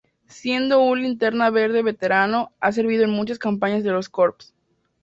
Siendo 0.25 0.81
un 0.81 0.99
Linterna 1.03 1.51
Verde 1.51 1.83
veterano, 1.83 2.51
ha 2.59 2.71
servido 2.71 3.03
en 3.03 3.11
muchas 3.11 3.37
campañas 3.37 3.83
de 3.83 3.91
los 3.91 4.09
Corps. 4.09 4.51